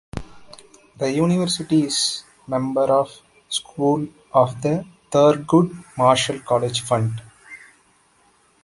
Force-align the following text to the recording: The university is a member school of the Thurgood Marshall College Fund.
The 0.97 1.11
university 1.11 1.83
is 1.83 2.23
a 2.47 2.49
member 2.49 3.05
school 3.49 4.07
of 4.33 4.59
the 4.63 4.83
Thurgood 5.11 5.71
Marshall 5.95 6.39
College 6.39 6.81
Fund. 6.81 7.21